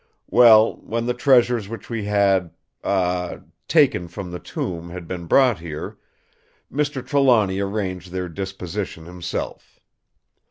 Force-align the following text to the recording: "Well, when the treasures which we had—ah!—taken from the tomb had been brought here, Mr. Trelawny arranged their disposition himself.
"Well, 0.31 0.77
when 0.77 1.05
the 1.05 1.13
treasures 1.13 1.69
which 1.69 1.87
we 1.87 2.05
had—ah!—taken 2.05 4.07
from 4.07 4.31
the 4.31 4.39
tomb 4.39 4.89
had 4.89 5.07
been 5.07 5.27
brought 5.27 5.59
here, 5.59 5.99
Mr. 6.73 7.05
Trelawny 7.05 7.59
arranged 7.59 8.11
their 8.11 8.27
disposition 8.27 9.05
himself. 9.05 9.79